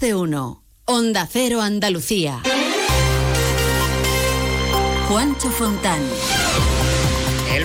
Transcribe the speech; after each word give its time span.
De 0.00 0.14
uno. 0.14 0.64
Onda 0.86 1.28
Cero 1.30 1.60
Andalucía. 1.60 2.40
Juancho 5.08 5.50
Fontán. 5.50 6.00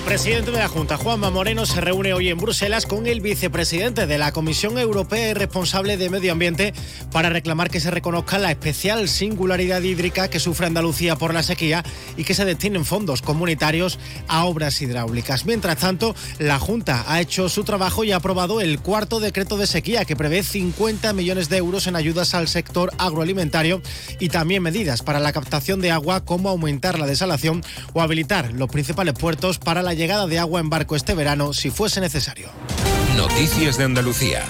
Presidente 0.05 0.51
de 0.51 0.59
la 0.59 0.67
Junta, 0.67 0.97
Juanma 0.97 1.31
Moreno, 1.31 1.65
se 1.65 1.81
reúne 1.81 2.13
hoy 2.13 2.29
en 2.29 2.37
Bruselas 2.37 2.85
con 2.85 3.07
el 3.07 3.21
vicepresidente 3.21 4.05
de 4.05 4.19
la 4.19 4.31
Comisión 4.31 4.77
Europea 4.77 5.31
y 5.31 5.33
responsable 5.33 5.97
de 5.97 6.11
Medio 6.11 6.31
Ambiente 6.31 6.75
para 7.11 7.29
reclamar 7.29 7.71
que 7.71 7.79
se 7.79 7.89
reconozca 7.89 8.37
la 8.37 8.51
especial 8.51 9.09
singularidad 9.09 9.81
hídrica 9.81 10.27
que 10.27 10.39
sufre 10.39 10.67
Andalucía 10.67 11.15
por 11.15 11.33
la 11.33 11.41
sequía 11.41 11.83
y 12.17 12.23
que 12.23 12.35
se 12.35 12.45
destinen 12.45 12.85
fondos 12.85 13.23
comunitarios 13.23 13.97
a 14.27 14.45
obras 14.45 14.79
hidráulicas. 14.79 15.47
Mientras 15.47 15.77
tanto, 15.77 16.15
la 16.37 16.59
Junta 16.59 17.03
ha 17.07 17.19
hecho 17.19 17.49
su 17.49 17.63
trabajo 17.63 18.03
y 18.03 18.11
ha 18.11 18.17
aprobado 18.17 18.61
el 18.61 18.79
cuarto 18.79 19.19
decreto 19.19 19.57
de 19.57 19.65
sequía 19.65 20.05
que 20.05 20.15
prevé 20.15 20.43
50 20.43 21.13
millones 21.13 21.49
de 21.49 21.57
euros 21.57 21.87
en 21.87 21.95
ayudas 21.95 22.35
al 22.35 22.47
sector 22.47 22.91
agroalimentario 22.99 23.81
y 24.19 24.29
también 24.29 24.61
medidas 24.61 25.01
para 25.01 25.19
la 25.19 25.33
captación 25.33 25.81
de 25.81 25.89
agua 25.89 26.23
como 26.23 26.49
aumentar 26.49 26.99
la 26.99 27.07
desalación 27.07 27.63
o 27.93 28.03
habilitar 28.03 28.53
los 28.53 28.69
principales 28.69 29.15
puertos 29.15 29.57
para 29.57 29.81
la 29.81 29.94
llegada 29.95 30.27
de 30.27 30.39
agua 30.39 30.59
en 30.59 30.69
barco 30.69 30.95
este 30.95 31.13
verano 31.13 31.53
si 31.53 31.71
fuese 31.71 32.01
necesario. 32.01 32.49
Noticias 33.17 33.77
de 33.77 33.85
Andalucía. 33.85 34.43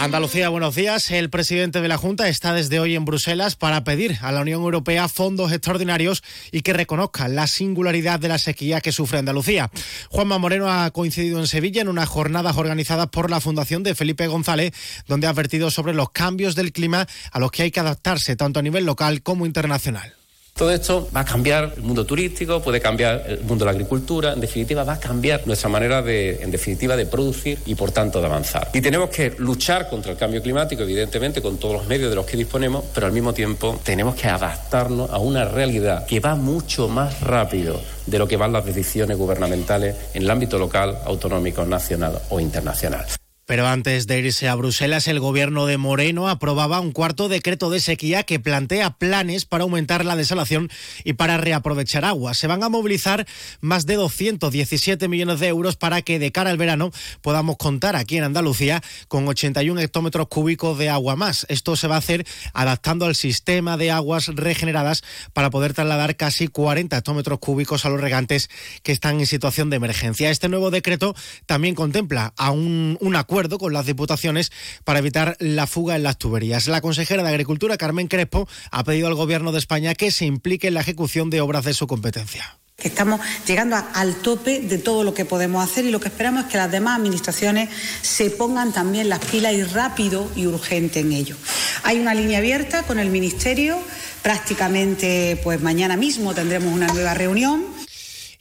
Andalucía, 0.00 0.50
buenos 0.50 0.74
días. 0.74 1.10
El 1.10 1.30
presidente 1.30 1.80
de 1.80 1.88
la 1.88 1.96
Junta 1.96 2.28
está 2.28 2.52
desde 2.52 2.78
hoy 2.78 2.94
en 2.94 3.06
Bruselas 3.06 3.56
para 3.56 3.84
pedir 3.84 4.18
a 4.20 4.32
la 4.32 4.42
Unión 4.42 4.60
Europea 4.60 5.08
fondos 5.08 5.50
extraordinarios 5.50 6.22
y 6.52 6.60
que 6.60 6.74
reconozca 6.74 7.26
la 7.28 7.46
singularidad 7.46 8.20
de 8.20 8.28
la 8.28 8.38
sequía 8.38 8.82
que 8.82 8.92
sufre 8.92 9.18
Andalucía. 9.20 9.70
Juanma 10.10 10.36
Moreno 10.36 10.70
ha 10.70 10.90
coincidido 10.90 11.38
en 11.38 11.46
Sevilla 11.46 11.80
en 11.80 11.88
unas 11.88 12.08
jornadas 12.08 12.56
organizadas 12.58 13.06
por 13.06 13.30
la 13.30 13.40
Fundación 13.40 13.82
de 13.82 13.94
Felipe 13.94 14.26
González, 14.26 14.74
donde 15.06 15.26
ha 15.26 15.30
advertido 15.30 15.70
sobre 15.70 15.94
los 15.94 16.10
cambios 16.10 16.54
del 16.54 16.72
clima 16.72 17.06
a 17.30 17.38
los 17.38 17.50
que 17.50 17.62
hay 17.62 17.70
que 17.70 17.80
adaptarse 17.80 18.36
tanto 18.36 18.58
a 18.60 18.62
nivel 18.62 18.84
local 18.84 19.22
como 19.22 19.46
internacional. 19.46 20.12
Todo 20.54 20.70
esto 20.70 21.08
va 21.14 21.22
a 21.22 21.24
cambiar 21.24 21.72
el 21.76 21.82
mundo 21.82 22.06
turístico, 22.06 22.62
puede 22.62 22.80
cambiar 22.80 23.24
el 23.26 23.40
mundo 23.40 23.64
de 23.64 23.64
la 23.64 23.70
agricultura, 23.72 24.34
en 24.34 24.40
definitiva 24.40 24.84
va 24.84 24.92
a 24.92 25.00
cambiar 25.00 25.44
nuestra 25.48 25.68
manera 25.68 26.00
de, 26.00 26.44
en 26.44 26.52
definitiva, 26.52 26.96
de 26.96 27.06
producir 27.06 27.58
y 27.66 27.74
por 27.74 27.90
tanto 27.90 28.20
de 28.20 28.26
avanzar. 28.26 28.70
Y 28.72 28.80
tenemos 28.80 29.10
que 29.10 29.34
luchar 29.38 29.90
contra 29.90 30.12
el 30.12 30.16
cambio 30.16 30.40
climático, 30.40 30.84
evidentemente, 30.84 31.42
con 31.42 31.58
todos 31.58 31.74
los 31.74 31.86
medios 31.88 32.08
de 32.08 32.14
los 32.14 32.24
que 32.24 32.36
disponemos, 32.36 32.84
pero 32.94 33.08
al 33.08 33.12
mismo 33.12 33.34
tiempo 33.34 33.80
tenemos 33.82 34.14
que 34.14 34.28
adaptarnos 34.28 35.10
a 35.10 35.18
una 35.18 35.44
realidad 35.44 36.06
que 36.06 36.20
va 36.20 36.36
mucho 36.36 36.86
más 36.86 37.20
rápido 37.20 37.80
de 38.06 38.18
lo 38.20 38.28
que 38.28 38.36
van 38.36 38.52
las 38.52 38.64
decisiones 38.64 39.18
gubernamentales 39.18 39.96
en 40.14 40.22
el 40.22 40.30
ámbito 40.30 40.56
local, 40.56 40.98
autonómico, 41.04 41.64
nacional 41.64 42.22
o 42.30 42.38
internacional. 42.38 43.04
Pero 43.46 43.66
antes 43.66 44.06
de 44.06 44.20
irse 44.20 44.48
a 44.48 44.54
Bruselas, 44.54 45.06
el 45.06 45.20
gobierno 45.20 45.66
de 45.66 45.76
Moreno 45.76 46.28
aprobaba 46.28 46.80
un 46.80 46.92
cuarto 46.92 47.28
decreto 47.28 47.68
de 47.68 47.78
sequía 47.78 48.22
que 48.22 48.40
plantea 48.40 48.96
planes 48.96 49.44
para 49.44 49.64
aumentar 49.64 50.06
la 50.06 50.16
desalación 50.16 50.70
y 51.04 51.12
para 51.12 51.36
reaprovechar 51.36 52.06
agua. 52.06 52.32
Se 52.32 52.46
van 52.46 52.62
a 52.62 52.70
movilizar 52.70 53.26
más 53.60 53.84
de 53.84 53.96
217 53.96 55.08
millones 55.08 55.40
de 55.40 55.48
euros 55.48 55.76
para 55.76 56.00
que 56.00 56.18
de 56.18 56.32
cara 56.32 56.48
al 56.48 56.56
verano 56.56 56.90
podamos 57.20 57.58
contar 57.58 57.96
aquí 57.96 58.16
en 58.16 58.24
Andalucía 58.24 58.82
con 59.08 59.28
81 59.28 59.78
hectómetros 59.78 60.28
cúbicos 60.28 60.78
de 60.78 60.88
agua 60.88 61.14
más. 61.14 61.44
Esto 61.50 61.76
se 61.76 61.86
va 61.86 61.96
a 61.96 61.98
hacer 61.98 62.26
adaptando 62.54 63.04
al 63.04 63.14
sistema 63.14 63.76
de 63.76 63.90
aguas 63.90 64.28
regeneradas 64.28 65.04
para 65.34 65.50
poder 65.50 65.74
trasladar 65.74 66.16
casi 66.16 66.48
40 66.48 66.96
hectómetros 66.96 67.40
cúbicos 67.40 67.84
a 67.84 67.90
los 67.90 68.00
regantes 68.00 68.48
que 68.82 68.92
están 68.92 69.20
en 69.20 69.26
situación 69.26 69.68
de 69.68 69.76
emergencia. 69.76 70.30
Este 70.30 70.48
nuevo 70.48 70.70
decreto 70.70 71.14
también 71.44 71.74
contempla 71.74 72.32
a 72.38 72.50
un, 72.50 72.96
un 73.02 73.16
acuerdo 73.16 73.33
con 73.34 73.72
las 73.72 73.84
diputaciones 73.84 74.52
para 74.84 75.00
evitar 75.00 75.36
la 75.40 75.66
fuga 75.66 75.96
en 75.96 76.04
las 76.04 76.18
tuberías. 76.18 76.68
La 76.68 76.80
consejera 76.80 77.24
de 77.24 77.30
Agricultura, 77.30 77.76
Carmen 77.76 78.06
Crespo, 78.06 78.48
ha 78.70 78.84
pedido 78.84 79.08
al 79.08 79.16
Gobierno 79.16 79.50
de 79.50 79.58
España 79.58 79.96
que 79.96 80.12
se 80.12 80.24
implique 80.24 80.68
en 80.68 80.74
la 80.74 80.82
ejecución 80.82 81.30
de 81.30 81.40
obras 81.40 81.64
de 81.64 81.74
su 81.74 81.88
competencia 81.88 82.58
estamos 82.78 83.20
llegando 83.46 83.76
al 83.94 84.16
tope 84.16 84.60
de 84.60 84.78
todo 84.78 85.04
lo 85.04 85.14
que 85.14 85.24
podemos 85.24 85.64
hacer 85.64 85.84
y 85.84 85.90
lo 85.90 86.00
que 86.00 86.08
esperamos 86.08 86.44
es 86.44 86.50
que 86.50 86.58
las 86.58 86.70
demás 86.70 86.98
administraciones 86.98 87.70
se 88.02 88.30
pongan 88.30 88.72
también 88.72 89.08
las 89.08 89.20
pilas 89.20 89.54
y 89.54 89.62
rápido 89.62 90.28
y 90.36 90.46
urgente 90.46 91.00
en 91.00 91.12
ello. 91.12 91.36
Hay 91.84 91.98
una 92.00 92.14
línea 92.14 92.38
abierta 92.38 92.82
con 92.82 92.98
el 92.98 93.10
Ministerio, 93.10 93.78
prácticamente 94.22 95.40
pues 95.42 95.62
mañana 95.62 95.96
mismo 95.96 96.34
tendremos 96.34 96.72
una 96.74 96.88
nueva 96.88 97.14
reunión. 97.14 97.64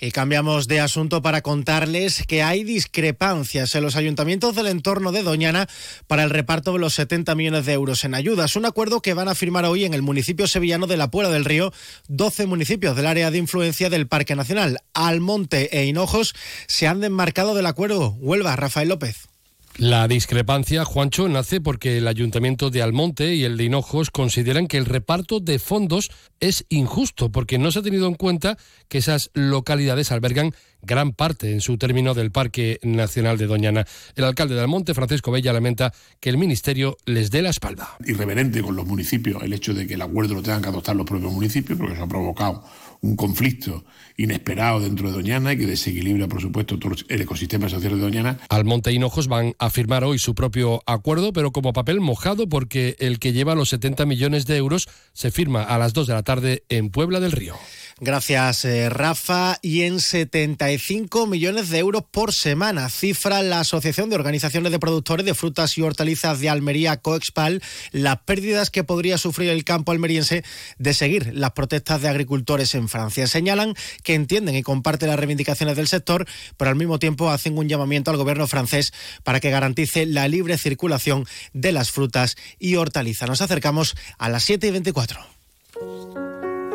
Y 0.04 0.12
cambiamos 0.12 0.68
de 0.68 0.82
asunto 0.82 1.22
para 1.22 1.42
contarles 1.42 2.26
que 2.28 2.44
hay 2.44 2.66
discrepancias 2.66 3.74
en 3.74 3.84
los 3.84 3.96
ayuntamientos 3.96 4.54
del 4.54 4.68
entorno 4.68 5.14
de 5.14 5.24
Doñana 5.24 5.70
para 6.08 6.26
el 6.26 6.30
reparto 6.30 6.74
de 6.74 6.80
los 6.80 6.94
70 6.96 7.34
millones 7.36 7.66
de 7.66 7.72
euros 7.72 8.04
en 8.04 8.14
ayudas. 8.14 8.58
Un 8.58 8.66
acuerdo 8.66 9.02
que 9.02 9.14
van 9.14 9.30
a 9.30 9.34
firmar 9.34 9.64
hoy 9.64 9.86
en 9.86 9.94
el 9.94 10.02
municipio 10.02 10.46
sevillano 10.46 10.88
de 10.88 10.98
la 10.98 11.10
Puebla 11.10 11.32
del 11.32 11.46
Río 11.46 11.72
12 12.10 12.48
municipios 12.48 12.98
del 12.98 13.08
área 13.08 13.32
de 13.32 13.38
influencia 13.38 13.90
del 13.90 14.10
Parque 14.10 14.36
Nacional. 14.36 14.80
Almonte 14.94 15.70
e 15.72 15.86
Hinojos 15.86 16.36
se 16.68 16.86
han 16.86 17.00
desmarcado 17.00 17.56
del 17.56 17.66
acuerdo. 17.66 18.10
Huelva, 18.20 18.58
Rafael 18.58 18.90
López. 18.90 19.33
La 19.78 20.08
discrepancia, 20.08 20.86
Juancho, 20.86 21.28
nace 21.28 21.60
porque 21.60 21.98
el 21.98 22.08
Ayuntamiento 22.08 22.70
de 22.70 22.84
Almonte 22.84 23.34
y 23.34 23.44
el 23.44 23.58
de 23.58 23.64
Hinojos 23.64 24.12
consideran 24.12 24.68
que 24.68 24.78
el 24.78 24.86
reparto 24.86 25.40
de 25.40 25.58
fondos 25.58 26.12
es 26.40 26.66
injusto 26.70 27.32
porque 27.32 27.58
no 27.58 27.72
se 27.72 27.80
ha 27.80 27.82
tenido 27.82 28.08
en 28.08 28.14
cuenta 28.14 28.56
que 28.88 29.00
esas 29.00 29.32
localidades 29.34 30.12
albergan 30.12 30.54
gran 30.84 31.14
parte 31.14 31.52
en 31.52 31.62
su 31.62 31.78
término 31.78 32.14
del 32.14 32.32
Parque 32.32 32.80
Nacional 32.84 33.40
de 33.40 33.48
Doñana. 33.48 33.86
El 34.16 34.26
alcalde 34.26 34.54
de 34.54 34.62
Almonte, 34.62 34.94
Francisco 34.94 35.32
Bella, 35.32 35.54
lamenta 35.54 35.92
que 36.20 36.30
el 36.30 36.38
Ministerio 36.38 36.98
les 37.06 37.32
dé 37.32 37.42
la 37.42 37.50
espalda. 37.50 37.96
Irreverente 38.06 38.62
con 38.62 38.76
los 38.76 38.86
municipios 38.86 39.42
el 39.42 39.54
hecho 39.54 39.74
de 39.74 39.88
que 39.88 39.96
el 39.96 40.02
acuerdo 40.04 40.36
lo 40.36 40.44
tengan 40.44 40.62
que 40.62 40.70
adoptar 40.70 40.96
los 40.96 41.06
propios 41.06 41.32
municipios 41.32 41.80
porque 41.80 41.94
eso 41.94 42.04
ha 42.04 42.08
provocado 42.08 42.64
un 43.04 43.18
conflicto 43.18 43.84
inesperado 44.16 44.80
dentro 44.80 45.10
de 45.10 45.14
Doñana 45.14 45.54
y 45.54 45.58
que 45.58 45.66
desequilibra, 45.66 46.28
por 46.28 46.42
supuesto, 46.42 46.80
todo 46.80 46.96
el 47.10 47.22
ecosistema 47.22 47.68
social 47.68 47.96
de 47.96 48.00
Doñana. 48.00 48.40
Almonte 48.50 48.92
y 48.92 48.96
Hinojos 48.96 49.28
van 49.28 49.56
a 49.60 49.70
firmar 49.70 50.06
hoy 50.06 50.20
su 50.20 50.34
propio 50.34 50.82
acuerdo, 50.86 51.34
pero 51.34 51.52
como 51.52 51.74
papel 51.74 52.00
mojado 52.00 52.48
porque 52.48 52.96
el 53.00 53.20
que 53.20 53.34
lleva 53.34 53.56
los 53.56 53.70
70 53.70 54.06
millones 54.06 54.46
de 54.46 54.56
euros 54.56 54.88
se 55.12 55.32
firma 55.32 55.64
a 55.64 55.78
las 55.78 55.94
2 55.94 56.08
de 56.08 56.14
la 56.14 56.24
tarde 56.24 56.64
en 56.70 56.90
Puebla 56.90 57.20
del 57.20 57.34
Río. 57.34 57.56
Gracias, 58.00 58.66
eh, 58.66 58.90
Rafa. 58.90 59.60
Y 59.62 59.84
en 59.84 60.00
75 60.00 61.28
millones 61.28 61.70
de 61.70 61.80
euros 61.80 62.04
por 62.10 62.34
semana, 62.34 62.90
cifra 62.90 63.42
la 63.44 63.60
Asociación 63.60 64.10
de 64.10 64.16
Organizaciones 64.16 64.72
de 64.72 64.80
Productores 64.80 65.26
de 65.26 65.36
Frutas 65.36 65.78
y 65.78 65.84
Hortalizas 65.84 66.40
de 66.40 66.50
Almería, 66.50 66.98
Coexpal, 66.98 67.62
las 67.92 68.18
pérdidas 68.22 68.72
que 68.72 68.84
podría 68.84 69.18
sufrir 69.18 69.50
el 69.50 69.64
campo 69.64 69.92
almeriense 69.92 70.44
de 70.78 70.94
seguir 70.94 71.32
las 71.34 71.52
protestas 71.52 72.02
de 72.02 72.10
agricultores 72.10 72.74
en 72.76 72.90
Francia. 72.94 73.26
Señalan 73.26 73.74
que 74.04 74.14
entienden 74.14 74.56
y 74.56 74.62
comparten 74.62 75.10
las 75.10 75.18
reivindicaciones 75.18 75.76
del 75.76 75.88
sector, 75.88 76.28
pero 76.58 76.70
al 76.70 76.78
mismo 76.78 77.00
tiempo 77.00 77.32
hacen 77.32 77.58
un 77.58 77.68
llamamiento 77.68 78.12
al 78.12 78.18
gobierno 78.18 78.46
francés 78.46 78.94
para 79.24 79.40
que 79.40 79.50
garantice 79.50 80.06
la 80.06 80.28
libre 80.28 80.60
circulación 80.60 81.26
de 81.54 81.72
las 81.72 81.90
frutas 81.90 82.38
y 82.60 82.76
hortalizas. 82.76 83.28
Nos 83.28 83.42
acercamos 83.42 83.96
a 84.20 84.30
las 84.30 84.44
7 84.44 84.68
y 84.68 84.72
24. 84.72 85.20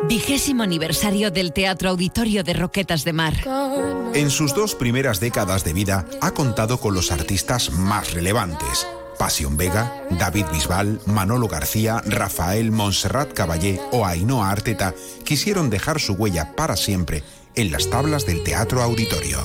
Vigésimo 0.09 0.63
aniversario 0.63 1.31
del 1.31 1.53
Teatro 1.53 1.89
Auditorio 1.89 2.43
de 2.43 2.53
Roquetas 2.53 3.05
de 3.05 3.13
Mar. 3.13 3.35
En 4.13 4.29
sus 4.29 4.53
dos 4.53 4.75
primeras 4.75 5.19
décadas 5.19 5.63
de 5.63 5.71
vida 5.71 6.05
ha 6.19 6.31
contado 6.31 6.79
con 6.79 6.93
los 6.93 7.11
artistas 7.11 7.71
más 7.71 8.13
relevantes. 8.13 8.87
Pasión 9.19 9.57
Vega, 9.57 9.93
David 10.09 10.45
Bisbal, 10.51 11.01
Manolo 11.05 11.47
García, 11.47 12.01
Rafael 12.05 12.71
Montserrat 12.71 13.33
Caballé 13.33 13.79
o 13.91 14.05
Ainhoa 14.05 14.49
Arteta 14.49 14.95
quisieron 15.25 15.69
dejar 15.69 15.99
su 15.99 16.13
huella 16.13 16.55
para 16.55 16.77
siempre 16.77 17.21
en 17.53 17.71
las 17.71 17.89
tablas 17.89 18.25
del 18.25 18.43
Teatro 18.43 18.81
Auditorio. 18.81 19.39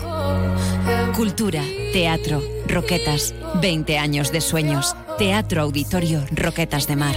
Cultura, 1.14 1.62
teatro, 1.92 2.40
Roquetas, 2.68 3.34
20 3.60 3.98
años 3.98 4.30
de 4.30 4.40
sueños. 4.40 4.96
Teatro 5.18 5.62
Auditorio 5.62 6.24
Roquetas 6.30 6.86
de 6.86 6.96
Mar. 6.96 7.16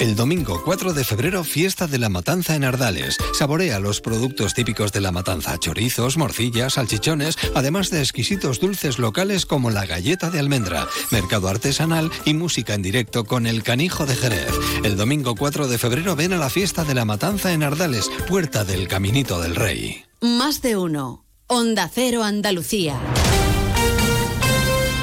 El 0.00 0.16
domingo 0.16 0.62
4 0.64 0.92
de 0.94 1.04
febrero, 1.04 1.44
fiesta 1.44 1.86
de 1.86 1.98
la 1.98 2.08
matanza 2.08 2.54
en 2.54 2.64
Ardales. 2.64 3.16
Saborea 3.34 3.78
los 3.78 4.00
productos 4.00 4.54
típicos 4.54 4.92
de 4.92 5.00
la 5.00 5.12
matanza, 5.12 5.58
chorizos, 5.58 6.16
morcillas, 6.16 6.74
salchichones, 6.74 7.36
además 7.54 7.90
de 7.90 8.00
exquisitos 8.00 8.58
dulces 8.58 8.98
locales 8.98 9.46
como 9.46 9.70
la 9.70 9.86
galleta 9.86 10.30
de 10.30 10.40
almendra, 10.40 10.88
mercado 11.10 11.48
artesanal 11.48 12.10
y 12.24 12.34
música 12.34 12.74
en 12.74 12.82
directo 12.82 13.24
con 13.24 13.46
el 13.46 13.62
canijo 13.62 14.06
de 14.06 14.16
Jerez. 14.16 14.52
El 14.82 14.96
domingo 14.96 15.36
4 15.36 15.68
de 15.68 15.78
febrero 15.78 16.16
ven 16.16 16.32
a 16.32 16.38
la 16.38 16.50
fiesta 16.50 16.84
de 16.84 16.94
la 16.94 17.04
matanza 17.04 17.52
en 17.52 17.62
Ardales, 17.62 18.10
puerta 18.28 18.64
del 18.64 18.88
Caminito 18.88 19.40
del 19.40 19.54
Rey. 19.54 20.04
Más 20.20 20.62
de 20.62 20.76
uno. 20.76 21.24
Onda 21.46 21.90
Cero 21.92 22.24
Andalucía. 22.24 22.98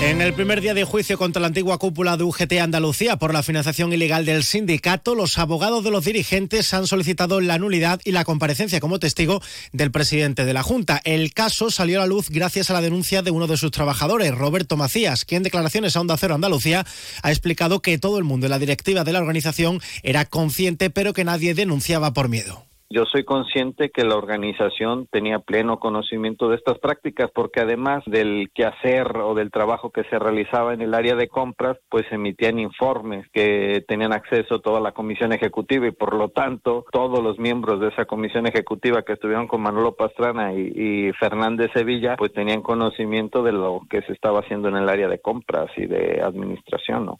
En 0.02 0.22
el 0.22 0.34
primer 0.34 0.62
día 0.62 0.74
de 0.74 0.86
juicio 0.86 1.18
contra 1.18 1.42
la 1.42 1.48
antigua 1.48 1.78
cúpula 1.78 2.16
de 2.16 2.24
UGT 2.24 2.54
Andalucía 2.62 3.18
por 3.18 3.34
la 3.34 3.44
financiación 3.44 3.92
ilegal 3.92 4.24
del 4.24 4.46
sindicato, 4.46 5.14
los 5.14 5.38
abogados 5.38 5.84
de 5.84 5.92
los 5.92 6.06
dirigentes 6.06 6.74
han 6.74 6.88
solicitado 6.88 7.42
la 7.42 7.58
nulidad 7.58 8.00
y 8.06 8.14
la 8.14 8.24
comparecencia 8.24 8.80
como 8.80 9.00
testigo 9.00 9.42
del 9.74 9.92
presidente 9.92 10.46
de 10.46 10.54
la 10.54 10.64
Junta. 10.64 11.02
El 11.04 11.34
caso 11.34 11.70
salió 11.70 12.00
a 12.00 12.04
la 12.04 12.08
luz 12.08 12.30
gracias 12.30 12.70
a 12.70 12.74
la 12.74 12.82
denuncia 12.82 13.22
de 13.22 13.32
uno 13.32 13.46
de 13.46 13.58
sus 13.58 13.72
trabajadores, 13.72 14.34
Roberto 14.34 14.78
Macías, 14.78 15.26
que 15.26 15.36
en 15.36 15.44
declaraciones 15.44 15.98
a 15.98 16.02
Onda 16.02 16.16
Cero 16.18 16.36
Andalucía 16.36 16.86
ha 17.22 17.30
explicado 17.32 17.82
que 17.82 17.98
todo 17.98 18.18
el 18.20 18.24
mundo 18.24 18.46
en 18.46 18.52
la 18.52 18.60
directiva 18.60 19.04
de 19.04 19.12
la 19.12 19.20
organización 19.20 19.82
era 20.02 20.24
consciente, 20.24 20.90
pero 20.90 21.12
que 21.12 21.26
nadie 21.26 21.54
denunciaba 21.54 22.14
por 22.14 22.30
miedo. 22.30 22.69
Yo 22.92 23.06
soy 23.06 23.24
consciente 23.24 23.92
que 23.92 24.04
la 24.04 24.16
organización 24.16 25.08
tenía 25.12 25.38
pleno 25.38 25.78
conocimiento 25.80 26.50
de 26.50 26.56
estas 26.56 26.80
prácticas 26.80 27.30
porque 27.32 27.60
además 27.60 28.04
del 28.08 28.50
quehacer 28.52 29.16
o 29.18 29.36
del 29.36 29.52
trabajo 29.52 29.92
que 29.92 30.06
se 30.06 30.18
realizaba 30.18 30.74
en 30.74 30.82
el 30.82 30.96
área 30.96 31.14
de 31.14 31.28
compras, 31.28 31.78
pues 31.88 32.12
emitían 32.12 32.58
informes 32.58 33.28
que 33.32 33.86
tenían 33.88 34.12
acceso 34.12 34.62
toda 34.62 34.80
la 34.80 34.94
comisión 34.94 35.34
ejecutiva 35.34 35.86
y 35.86 35.92
por 35.92 36.16
lo 36.16 36.30
tanto 36.30 36.86
todos 36.92 37.24
los 37.24 37.38
miembros 37.38 37.80
de 37.80 37.90
esa 37.90 38.06
comisión 38.06 38.48
ejecutiva 38.48 39.04
que 39.04 39.14
estuvieron 39.14 39.48
con 39.48 39.62
Manolo 39.62 39.96
Pastrana 39.96 40.56
y, 40.56 41.12
Fernández 41.20 41.70
Sevilla, 41.76 42.16
pues 42.18 42.34
tenían 42.34 42.64
conocimiento 42.64 43.44
de 43.44 43.52
lo 43.52 43.82
que 43.88 44.02
se 44.02 44.14
estaba 44.14 44.40
haciendo 44.40 44.68
en 44.68 44.78
el 44.78 44.90
área 44.90 45.08
de 45.08 45.20
compras 45.20 45.70
y 45.78 45.86
de 45.86 46.22
administración. 46.24 47.06
¿no? 47.06 47.18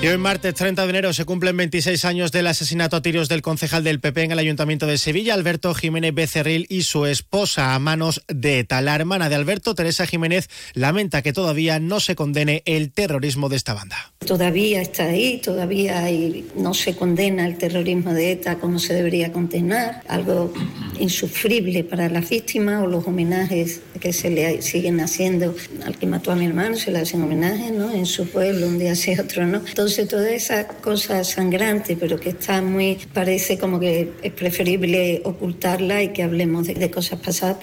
Y 0.00 0.06
hoy 0.06 0.16
martes 0.16 0.54
30 0.54 0.84
de 0.84 0.90
enero 0.90 1.12
se 1.12 1.24
cumplen 1.24 1.56
26 1.56 2.04
años 2.04 2.30
del 2.30 2.46
asesinato 2.46 2.94
a 2.94 3.02
tiros 3.02 3.28
del 3.28 3.42
concejal 3.42 3.82
del 3.82 3.98
PP 3.98 4.22
en 4.22 4.30
el 4.30 4.38
Ayuntamiento 4.38 4.86
de 4.86 4.96
Sevilla, 4.96 5.34
Alberto 5.34 5.74
Jiménez 5.74 6.14
Becerril 6.14 6.66
y 6.68 6.82
su 6.82 7.04
esposa 7.04 7.74
a 7.74 7.80
manos 7.80 8.22
de 8.28 8.60
ETA. 8.60 8.80
La 8.80 8.94
hermana 8.94 9.28
de 9.28 9.34
Alberto, 9.34 9.74
Teresa 9.74 10.06
Jiménez, 10.06 10.48
lamenta 10.74 11.20
que 11.22 11.32
todavía 11.32 11.80
no 11.80 11.98
se 11.98 12.14
condene 12.14 12.62
el 12.64 12.92
terrorismo 12.92 13.48
de 13.48 13.56
esta 13.56 13.74
banda. 13.74 14.12
Todavía 14.24 14.80
está 14.80 15.06
ahí, 15.06 15.38
todavía 15.38 16.06
no 16.54 16.74
se 16.74 16.94
condena 16.94 17.44
el 17.44 17.58
terrorismo 17.58 18.14
de 18.14 18.30
ETA 18.30 18.60
como 18.60 18.78
se 18.78 18.94
debería 18.94 19.32
condenar, 19.32 20.04
algo 20.06 20.52
insufrible 21.00 21.82
para 21.82 22.08
las 22.08 22.30
víctimas 22.30 22.84
o 22.84 22.86
los 22.86 23.04
homenajes 23.04 23.80
que 23.98 24.12
se 24.12 24.30
le 24.30 24.62
siguen 24.62 25.00
haciendo 25.00 25.54
al 25.84 25.98
que 25.98 26.06
mató 26.06 26.32
a 26.32 26.36
mi 26.36 26.46
hermano, 26.46 26.76
se 26.76 26.90
le 26.90 27.00
hacen 27.00 27.22
homenajes 27.22 27.72
¿no? 27.72 27.90
en 27.92 28.06
su 28.06 28.28
pueblo, 28.28 28.66
un 28.66 28.78
día 28.78 28.94
sí, 28.94 29.14
otro 29.18 29.46
no. 29.46 29.62
Entonces, 29.66 30.08
toda 30.08 30.30
esa 30.30 30.68
cosa 30.68 31.24
sangrante, 31.24 31.96
pero 31.96 32.18
que 32.18 32.30
está 32.30 32.62
muy, 32.62 32.98
parece 33.12 33.58
como 33.58 33.80
que 33.80 34.12
es 34.22 34.32
preferible 34.32 35.22
ocultarla 35.24 36.02
y 36.02 36.12
que 36.12 36.22
hablemos 36.22 36.66
de, 36.66 36.74
de 36.74 36.90
cosas 36.90 37.20
pasadas. 37.20 37.58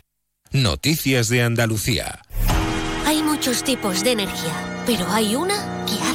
Noticias 0.52 1.30
de 1.30 1.44
Andalucía. 1.44 2.22
Hay 3.06 3.22
muchos 3.22 3.64
tipos 3.64 4.04
de 4.04 4.12
energía, 4.12 4.84
pero 4.86 5.08
hay 5.10 5.36
una 5.36 5.86
que 5.86 5.94
hace 5.94 6.15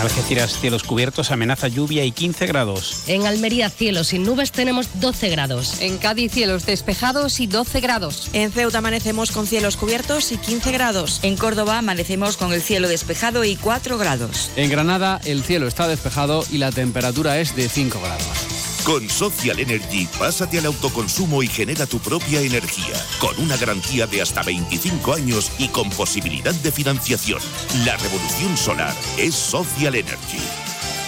En 0.00 0.06
Algeciras, 0.06 0.58
cielos 0.58 0.82
cubiertos, 0.82 1.30
amenaza 1.30 1.68
lluvia 1.68 2.06
y 2.06 2.12
15 2.12 2.46
grados. 2.46 3.02
En 3.06 3.26
Almería, 3.26 3.68
cielos 3.68 4.06
sin 4.08 4.22
nubes, 4.22 4.50
tenemos 4.50 4.88
12 4.94 5.28
grados. 5.28 5.82
En 5.82 5.98
Cádiz, 5.98 6.32
cielos 6.32 6.64
despejados 6.64 7.38
y 7.38 7.46
12 7.46 7.80
grados. 7.80 8.30
En 8.32 8.50
Ceuta, 8.50 8.78
amanecemos 8.78 9.30
con 9.30 9.46
cielos 9.46 9.76
cubiertos 9.76 10.32
y 10.32 10.38
15 10.38 10.72
grados. 10.72 11.20
En 11.22 11.36
Córdoba, 11.36 11.76
amanecemos 11.76 12.38
con 12.38 12.54
el 12.54 12.62
cielo 12.62 12.88
despejado 12.88 13.44
y 13.44 13.56
4 13.56 13.98
grados. 13.98 14.50
En 14.56 14.70
Granada, 14.70 15.20
el 15.26 15.42
cielo 15.42 15.68
está 15.68 15.86
despejado 15.86 16.46
y 16.50 16.56
la 16.56 16.72
temperatura 16.72 17.38
es 17.38 17.54
de 17.54 17.68
5 17.68 18.00
grados. 18.00 18.69
Con 18.84 19.08
Social 19.10 19.60
Energy, 19.60 20.08
pásate 20.18 20.58
al 20.58 20.66
autoconsumo 20.66 21.42
y 21.42 21.48
genera 21.48 21.86
tu 21.86 21.98
propia 21.98 22.40
energía, 22.40 22.94
con 23.18 23.38
una 23.38 23.56
garantía 23.56 24.06
de 24.06 24.22
hasta 24.22 24.42
25 24.42 25.14
años 25.14 25.52
y 25.58 25.68
con 25.68 25.90
posibilidad 25.90 26.54
de 26.54 26.72
financiación. 26.72 27.40
La 27.84 27.96
revolución 27.98 28.56
solar 28.56 28.94
es 29.18 29.34
Social 29.34 29.94
Energy. 29.94 30.38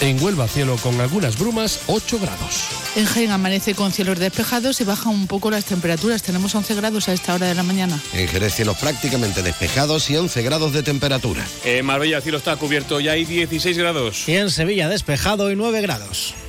En 0.03 0.23
Huelva, 0.23 0.49
cielo 0.49 0.77
con 0.83 1.01
algunas 1.01 1.39
brumas, 1.39 1.81
8 1.87 2.19
grados. 2.21 2.65
En 2.97 3.07
Jaén 3.07 3.31
amanece 3.31 3.75
con 3.75 3.93
cielos 3.93 4.19
despejados 4.19 4.81
y 4.81 4.85
bajan 4.85 5.15
un 5.15 5.27
poco 5.27 5.51
las 5.51 5.65
temperaturas. 5.65 6.23
Tenemos 6.23 6.55
11 6.55 6.75
grados 6.75 7.09
a 7.09 7.13
esta 7.13 7.35
hora 7.35 7.47
de 7.47 7.55
la 7.55 7.63
mañana. 7.63 7.99
En 8.13 8.29
Jerez, 8.29 8.55
cielos 8.55 8.77
prácticamente 8.79 9.43
despejados 9.43 10.11
y 10.11 10.17
11 10.17 10.43
grados 10.43 10.73
de 10.73 10.83
temperatura. 10.83 11.47
En 11.65 11.87
Marbella, 11.87 12.21
cielo 12.21 12.39
está 12.39 12.57
cubierto 12.57 13.01
y 13.01 13.09
hay 13.09 13.25
16 13.25 13.79
grados. 13.79 14.29
Y 14.29 14.35
en 14.35 14.51
Sevilla, 14.51 14.89
despejado 14.89 15.51
y 15.51 15.57
9 15.57 15.81
grados. 15.81 16.35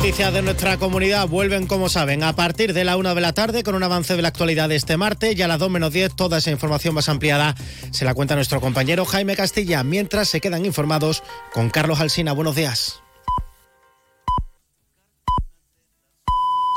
Noticias 0.00 0.32
de 0.32 0.40
nuestra 0.40 0.78
comunidad 0.78 1.28
vuelven, 1.28 1.66
como 1.66 1.90
saben, 1.90 2.22
a 2.22 2.34
partir 2.34 2.72
de 2.72 2.84
la 2.84 2.96
una 2.96 3.14
de 3.14 3.20
la 3.20 3.34
tarde 3.34 3.62
con 3.62 3.74
un 3.74 3.82
avance 3.82 4.16
de 4.16 4.22
la 4.22 4.28
actualidad 4.28 4.70
de 4.70 4.76
este 4.76 4.96
martes 4.96 5.36
y 5.36 5.42
a 5.42 5.46
las 5.46 5.58
2 5.58 5.68
menos 5.68 5.92
10 5.92 6.16
toda 6.16 6.38
esa 6.38 6.50
información 6.50 6.94
más 6.94 7.10
ampliada 7.10 7.54
se 7.90 8.06
la 8.06 8.14
cuenta 8.14 8.34
nuestro 8.34 8.62
compañero 8.62 9.04
Jaime 9.04 9.36
Castilla, 9.36 9.84
mientras 9.84 10.30
se 10.30 10.40
quedan 10.40 10.64
informados 10.64 11.22
con 11.52 11.68
Carlos 11.68 12.00
Alsina. 12.00 12.32
Buenos 12.32 12.56
días. 12.56 13.02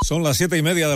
Son 0.04 0.22
las 0.22 0.36
siete 0.36 0.58
y 0.58 0.62
media 0.62 0.86
de 0.86 0.90
la 0.90 0.92